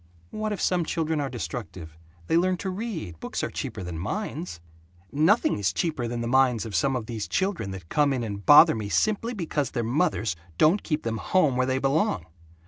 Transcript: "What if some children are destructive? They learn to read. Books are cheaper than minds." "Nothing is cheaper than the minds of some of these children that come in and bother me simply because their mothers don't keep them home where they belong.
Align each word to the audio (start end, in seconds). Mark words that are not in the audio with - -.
"What 0.31 0.51
if 0.51 0.59
some 0.59 0.83
children 0.83 1.21
are 1.21 1.29
destructive? 1.29 1.95
They 2.25 2.35
learn 2.35 2.57
to 2.57 2.71
read. 2.71 3.19
Books 3.19 3.43
are 3.43 3.51
cheaper 3.51 3.83
than 3.83 3.99
minds." 3.99 4.59
"Nothing 5.11 5.59
is 5.59 5.71
cheaper 5.71 6.07
than 6.07 6.21
the 6.21 6.27
minds 6.27 6.65
of 6.65 6.73
some 6.75 6.95
of 6.95 7.05
these 7.05 7.27
children 7.27 7.69
that 7.69 7.87
come 7.87 8.11
in 8.11 8.23
and 8.23 8.43
bother 8.43 8.73
me 8.73 8.89
simply 8.89 9.35
because 9.35 9.69
their 9.69 9.83
mothers 9.83 10.35
don't 10.57 10.81
keep 10.81 11.03
them 11.03 11.17
home 11.17 11.55
where 11.55 11.67
they 11.67 11.77
belong. 11.77 12.25